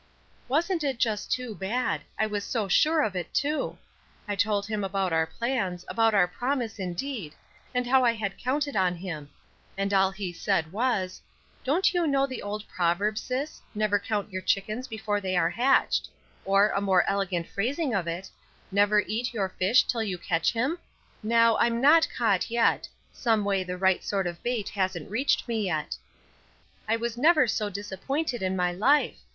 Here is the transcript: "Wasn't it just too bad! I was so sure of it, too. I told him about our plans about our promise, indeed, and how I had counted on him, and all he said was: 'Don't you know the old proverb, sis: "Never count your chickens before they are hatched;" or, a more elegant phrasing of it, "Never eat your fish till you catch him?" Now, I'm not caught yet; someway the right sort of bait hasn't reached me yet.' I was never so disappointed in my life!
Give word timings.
"Wasn't 0.47 0.83
it 0.83 0.97
just 0.97 1.31
too 1.31 1.53
bad! 1.53 2.01
I 2.17 2.25
was 2.25 2.43
so 2.43 2.67
sure 2.67 3.03
of 3.03 3.15
it, 3.15 3.31
too. 3.35 3.77
I 4.27 4.35
told 4.35 4.65
him 4.65 4.83
about 4.83 5.13
our 5.13 5.27
plans 5.27 5.85
about 5.87 6.15
our 6.15 6.27
promise, 6.27 6.79
indeed, 6.79 7.35
and 7.71 7.85
how 7.85 8.03
I 8.03 8.13
had 8.13 8.39
counted 8.39 8.75
on 8.75 8.95
him, 8.95 9.29
and 9.77 9.93
all 9.93 10.09
he 10.09 10.33
said 10.33 10.71
was: 10.73 11.21
'Don't 11.63 11.93
you 11.93 12.07
know 12.07 12.25
the 12.25 12.41
old 12.41 12.67
proverb, 12.67 13.15
sis: 13.19 13.61
"Never 13.75 13.99
count 13.99 14.31
your 14.31 14.41
chickens 14.41 14.87
before 14.87 15.21
they 15.21 15.37
are 15.37 15.51
hatched;" 15.51 16.09
or, 16.45 16.69
a 16.69 16.81
more 16.81 17.07
elegant 17.07 17.47
phrasing 17.47 17.93
of 17.93 18.07
it, 18.07 18.27
"Never 18.71 19.01
eat 19.01 19.35
your 19.35 19.49
fish 19.49 19.83
till 19.83 20.01
you 20.01 20.17
catch 20.17 20.51
him?" 20.51 20.79
Now, 21.21 21.57
I'm 21.59 21.79
not 21.79 22.07
caught 22.17 22.49
yet; 22.49 22.89
someway 23.13 23.63
the 23.63 23.77
right 23.77 24.03
sort 24.03 24.25
of 24.25 24.41
bait 24.41 24.69
hasn't 24.69 25.11
reached 25.11 25.47
me 25.47 25.65
yet.' 25.67 25.95
I 26.89 26.95
was 26.95 27.19
never 27.19 27.45
so 27.47 27.69
disappointed 27.69 28.41
in 28.41 28.55
my 28.55 28.71
life! 28.71 29.19